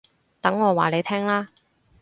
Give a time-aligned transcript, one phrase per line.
[0.41, 1.47] 等我話你聽啦